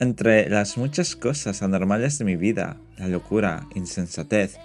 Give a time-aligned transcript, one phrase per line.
[0.00, 4.56] Entre las muchas cosas anormales de mi vida, la locura, insensatez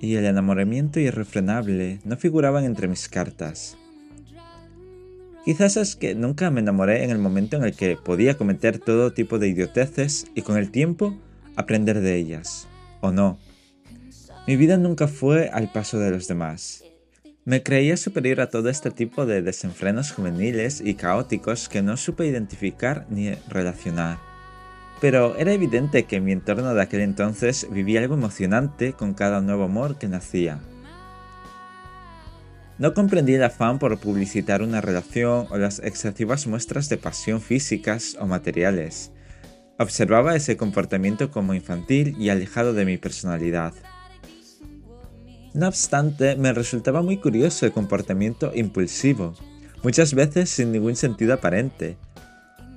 [0.00, 3.76] y el enamoramiento irrefrenable no figuraban entre mis cartas.
[5.44, 9.12] Quizás es que nunca me enamoré en el momento en el que podía cometer todo
[9.12, 11.18] tipo de idioteces y con el tiempo
[11.56, 12.68] aprender de ellas.
[13.00, 13.40] ¿O no?
[14.46, 16.84] Mi vida nunca fue al paso de los demás.
[17.44, 22.26] Me creía superior a todo este tipo de desenfrenos juveniles y caóticos que no supe
[22.26, 24.33] identificar ni relacionar.
[25.00, 29.64] Pero era evidente que mi entorno de aquel entonces vivía algo emocionante con cada nuevo
[29.64, 30.60] amor que nacía.
[32.78, 38.16] No comprendí el afán por publicitar una relación o las excesivas muestras de pasión físicas
[38.18, 39.12] o materiales.
[39.78, 43.74] Observaba ese comportamiento como infantil y alejado de mi personalidad.
[45.52, 49.34] No obstante, me resultaba muy curioso el comportamiento impulsivo,
[49.84, 51.96] muchas veces sin ningún sentido aparente.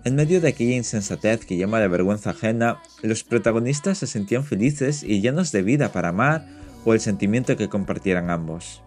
[0.03, 5.04] En medio de aquella insensatez que llama la vergüenza ajena, los protagonistas se sentían felices
[5.04, 6.45] y llenos de vida para amar
[6.86, 8.81] o el sentimiento que compartieran ambos.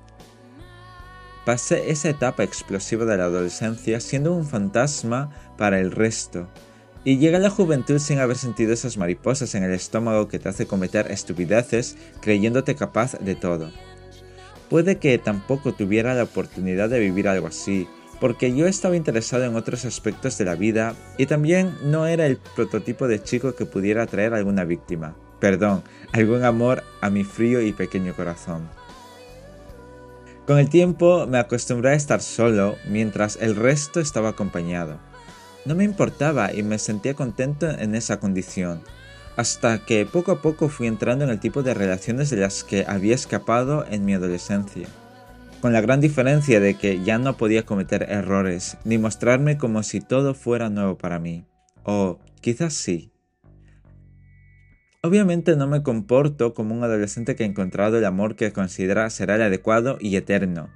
[1.44, 6.48] Pasé esa etapa explosiva de la adolescencia siendo un fantasma para el resto,
[7.04, 10.66] y llega la juventud sin haber sentido esas mariposas en el estómago que te hace
[10.66, 13.72] cometer estupideces creyéndote capaz de todo.
[14.68, 17.88] Puede que tampoco tuviera la oportunidad de vivir algo así,
[18.20, 22.36] porque yo estaba interesado en otros aspectos de la vida y también no era el
[22.36, 27.72] prototipo de chico que pudiera atraer alguna víctima, perdón, algún amor a mi frío y
[27.72, 28.68] pequeño corazón.
[30.46, 34.98] Con el tiempo me acostumbré a estar solo mientras el resto estaba acompañado.
[35.64, 38.82] No me importaba y me sentía contento en esa condición,
[39.36, 42.84] hasta que poco a poco fui entrando en el tipo de relaciones de las que
[42.86, 44.88] había escapado en mi adolescencia,
[45.60, 50.00] con la gran diferencia de que ya no podía cometer errores ni mostrarme como si
[50.00, 51.44] todo fuera nuevo para mí,
[51.84, 53.12] o quizás sí,
[55.02, 59.36] Obviamente no me comporto como un adolescente que ha encontrado el amor que considera será
[59.36, 60.68] el adecuado y eterno,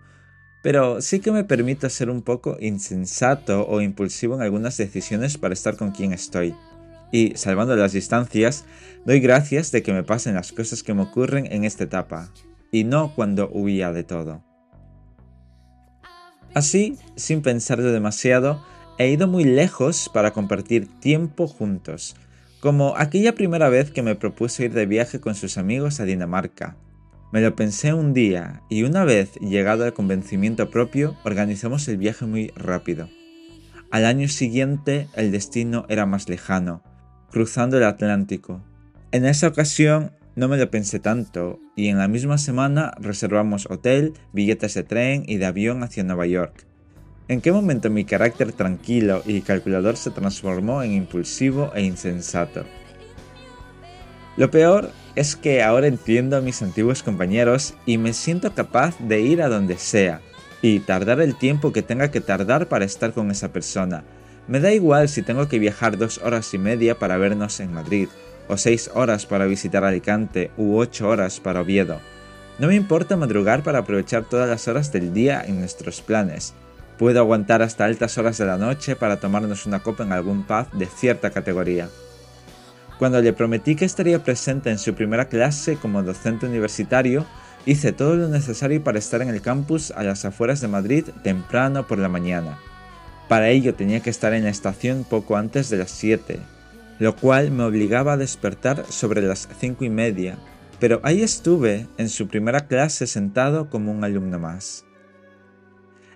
[0.62, 5.52] pero sí que me permito ser un poco insensato o impulsivo en algunas decisiones para
[5.52, 6.54] estar con quien estoy.
[7.12, 8.64] Y, salvando las distancias,
[9.04, 12.32] doy gracias de que me pasen las cosas que me ocurren en esta etapa,
[12.72, 14.42] y no cuando huía de todo.
[16.54, 18.64] Así, sin pensarlo demasiado,
[18.96, 22.14] he ido muy lejos para compartir tiempo juntos,
[22.60, 26.76] como aquella primera vez que me propuso ir de viaje con sus amigos a Dinamarca.
[27.32, 32.24] Me lo pensé un día y una vez llegado al convencimiento propio, organizamos el viaje
[32.24, 33.08] muy rápido.
[33.90, 36.82] Al año siguiente el destino era más lejano,
[37.32, 38.62] cruzando el Atlántico.
[39.10, 44.14] En esa ocasión no me lo pensé tanto y en la misma semana reservamos hotel,
[44.32, 46.66] billetes de tren y de avión hacia Nueva York.
[47.28, 52.64] ¿En qué momento mi carácter tranquilo y calculador se transformó en impulsivo e insensato?
[54.36, 59.20] Lo peor es que ahora entiendo a mis antiguos compañeros y me siento capaz de
[59.20, 60.20] ir a donde sea
[60.60, 64.02] y tardar el tiempo que tenga que tardar para estar con esa persona.
[64.48, 68.08] Me da igual si tengo que viajar dos horas y media para vernos en Madrid,
[68.48, 72.00] o seis horas para visitar Alicante, u ocho horas para Oviedo.
[72.58, 76.54] No me importa madrugar para aprovechar todas las horas del día en nuestros planes.
[76.98, 80.70] Puedo aguantar hasta altas horas de la noche para tomarnos una copa en algún pub
[80.72, 81.88] de cierta categoría.
[82.98, 87.26] Cuando le prometí que estaría presente en su primera clase como docente universitario,
[87.66, 91.88] hice todo lo necesario para estar en el campus a las afueras de Madrid temprano
[91.88, 92.58] por la mañana.
[93.28, 96.38] Para ello tenía que estar en la estación poco antes de las 7,
[96.98, 100.38] lo cual me obligaba a despertar sobre las 5 y media,
[100.80, 104.84] pero ahí estuve en su primera clase sentado como un alumno más.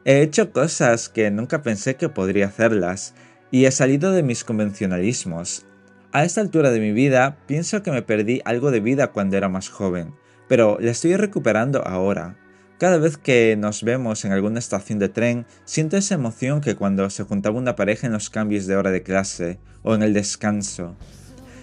[0.05, 3.15] He hecho cosas que nunca pensé que podría hacerlas
[3.51, 5.67] y he salido de mis convencionalismos.
[6.13, 9.49] A esta altura de mi vida pienso que me perdí algo de vida cuando era
[9.49, 10.15] más joven,
[10.49, 12.37] pero la estoy recuperando ahora.
[12.79, 17.11] Cada vez que nos vemos en alguna estación de tren, siento esa emoción que cuando
[17.11, 20.95] se juntaba una pareja en los cambios de hora de clase o en el descanso.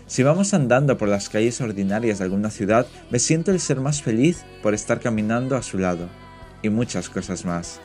[0.08, 4.02] Si vamos andando por las calles ordinarias de alguna ciudad, me siento el ser más
[4.02, 6.10] feliz por estar caminando a su lado.
[6.62, 7.80] Y muchas cosas más.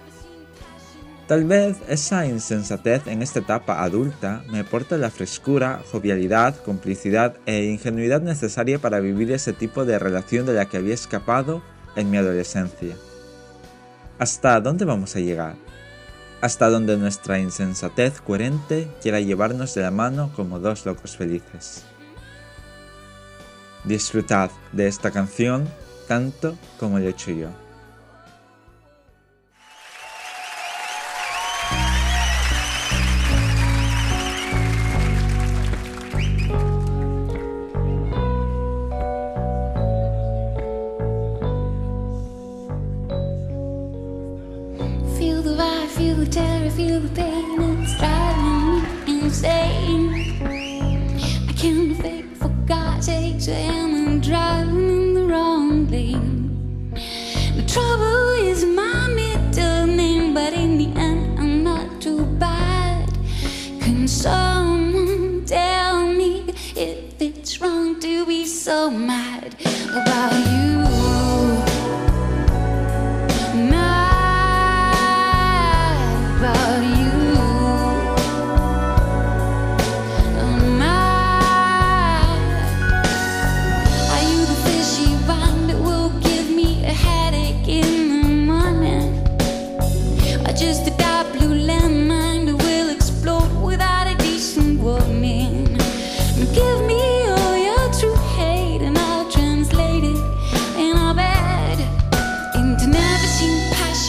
[1.28, 7.66] Tal vez esa insensatez en esta etapa adulta me aporta la frescura, jovialidad, complicidad e
[7.66, 11.62] ingenuidad necesaria para vivir ese tipo de relación de la que había escapado
[11.94, 12.96] en mi adolescencia.
[14.20, 15.56] ¿Hasta dónde vamos a llegar?
[16.42, 21.84] Hasta donde nuestra insensatez coherente quiera llevarnos de la mano como dos locos felices.
[23.84, 25.66] Disfrutad de esta canción
[26.06, 27.48] tanto como lo he hecho yo.
[66.82, 69.54] If it's wrong to be so mad
[69.90, 70.69] about you.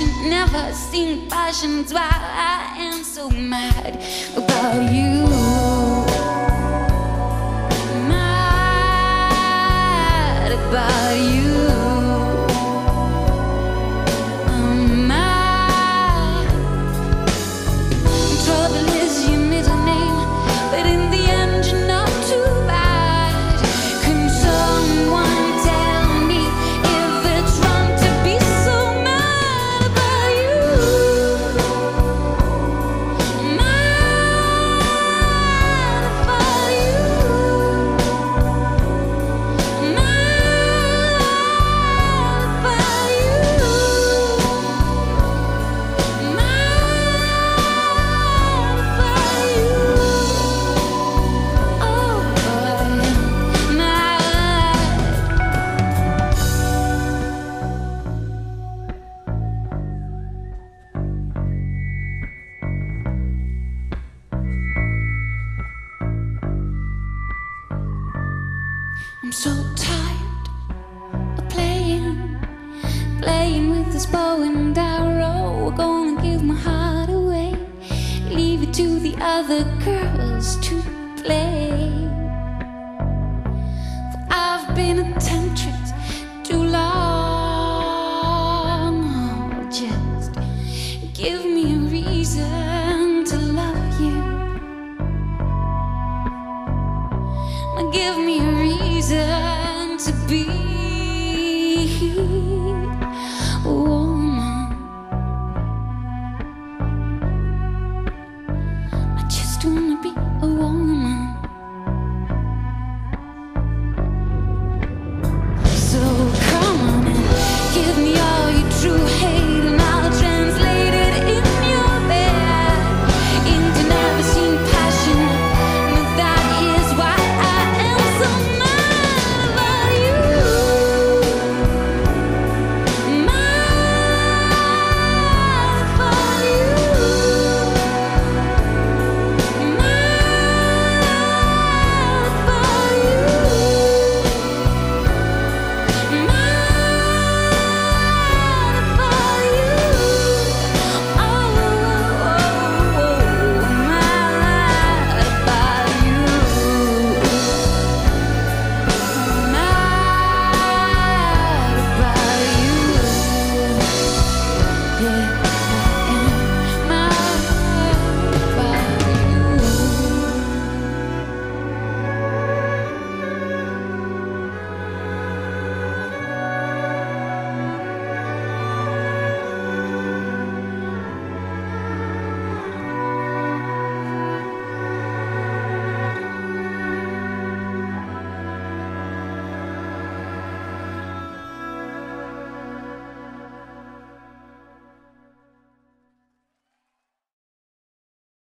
[0.02, 1.94] passion, never seen passions.
[1.94, 4.02] Why I am so mad
[4.36, 5.81] about you.
[74.02, 75.72] is bowing down arrow.
[75.72, 77.54] gonna give my heart away,
[78.30, 80.21] leave it to the other girl.